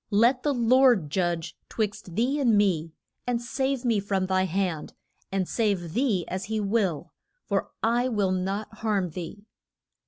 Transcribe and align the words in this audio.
Let 0.09 0.41
the 0.41 0.51
Lord 0.55 1.11
judge 1.11 1.55
'twixt 1.69 2.15
thee 2.15 2.39
and 2.39 2.57
me, 2.57 2.91
and 3.27 3.39
save 3.39 3.85
me 3.85 3.99
from 3.99 4.25
thy 4.25 4.45
hand, 4.45 4.95
and 5.31 5.47
save 5.47 5.93
thee 5.93 6.25
as 6.27 6.45
he 6.45 6.59
will, 6.59 7.13
for 7.45 7.69
I 7.83 8.07
will 8.07 8.31
not 8.31 8.77
harm 8.77 9.11
thee. 9.11 9.45